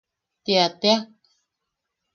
[0.43, 0.99] ¡Tia tea!